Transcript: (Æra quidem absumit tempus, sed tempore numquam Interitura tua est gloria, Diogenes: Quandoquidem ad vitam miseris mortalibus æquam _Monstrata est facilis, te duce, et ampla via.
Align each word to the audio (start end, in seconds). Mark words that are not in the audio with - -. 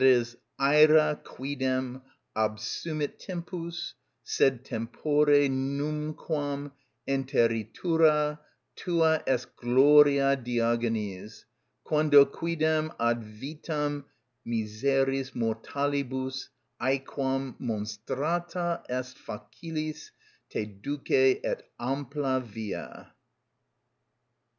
(Æra 0.59 1.21
quidem 1.23 2.01
absumit 2.35 3.19
tempus, 3.19 3.93
sed 4.23 4.65
tempore 4.65 5.47
numquam 5.47 6.71
Interitura 7.07 8.39
tua 8.75 9.21
est 9.27 9.55
gloria, 9.55 10.35
Diogenes: 10.35 11.45
Quandoquidem 11.85 12.95
ad 12.99 13.23
vitam 13.23 14.03
miseris 14.43 15.35
mortalibus 15.35 16.49
æquam 16.81 17.55
_Monstrata 17.61 18.83
est 18.89 19.15
facilis, 19.19 20.09
te 20.49 20.65
duce, 20.65 21.39
et 21.43 21.61
ampla 21.79 22.41
via. 22.43 23.13